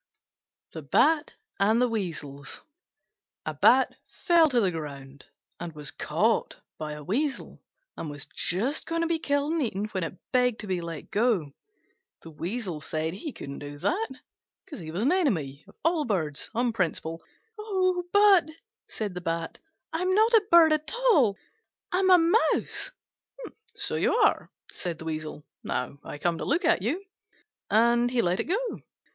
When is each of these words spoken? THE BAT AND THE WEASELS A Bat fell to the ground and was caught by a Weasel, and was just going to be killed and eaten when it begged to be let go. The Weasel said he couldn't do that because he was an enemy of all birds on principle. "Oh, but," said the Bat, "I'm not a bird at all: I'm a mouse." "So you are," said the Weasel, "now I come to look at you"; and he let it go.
THE 0.73 0.81
BAT 0.81 1.35
AND 1.59 1.79
THE 1.79 1.87
WEASELS 1.87 2.63
A 3.45 3.53
Bat 3.53 3.97
fell 4.25 4.49
to 4.49 4.59
the 4.59 4.71
ground 4.71 5.25
and 5.59 5.75
was 5.75 5.91
caught 5.91 6.59
by 6.79 6.93
a 6.93 7.03
Weasel, 7.03 7.61
and 7.95 8.09
was 8.09 8.25
just 8.33 8.87
going 8.87 9.01
to 9.01 9.07
be 9.07 9.19
killed 9.19 9.53
and 9.53 9.61
eaten 9.61 9.85
when 9.91 10.03
it 10.03 10.17
begged 10.31 10.59
to 10.61 10.65
be 10.65 10.81
let 10.81 11.11
go. 11.11 11.53
The 12.23 12.31
Weasel 12.31 12.81
said 12.81 13.13
he 13.13 13.31
couldn't 13.31 13.59
do 13.59 13.77
that 13.77 14.09
because 14.65 14.79
he 14.79 14.89
was 14.89 15.05
an 15.05 15.11
enemy 15.11 15.63
of 15.67 15.75
all 15.85 16.03
birds 16.05 16.49
on 16.55 16.73
principle. 16.73 17.21
"Oh, 17.59 18.03
but," 18.11 18.49
said 18.87 19.13
the 19.13 19.21
Bat, 19.21 19.59
"I'm 19.93 20.11
not 20.15 20.33
a 20.33 20.43
bird 20.49 20.73
at 20.73 20.91
all: 21.11 21.37
I'm 21.91 22.09
a 22.09 22.17
mouse." 22.53 22.91
"So 23.75 23.93
you 23.93 24.15
are," 24.15 24.49
said 24.71 24.97
the 24.97 25.05
Weasel, 25.05 25.45
"now 25.63 25.99
I 26.03 26.17
come 26.17 26.39
to 26.39 26.43
look 26.45 26.65
at 26.65 26.81
you"; 26.81 27.05
and 27.69 28.09
he 28.09 28.23
let 28.23 28.39
it 28.39 28.45
go. 28.45 28.79